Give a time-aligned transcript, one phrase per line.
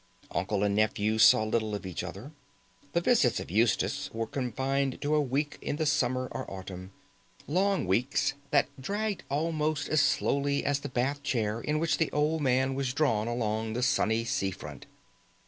[0.31, 2.31] Uncle and nephew saw little of each other.
[2.93, 6.89] The visits of Eustace were confined to a week in the summer or autumn:
[7.47, 12.41] long weeks, that dragged almost as slowly as the bath chair in which the old
[12.41, 14.87] man was drawn along the sunny sea front.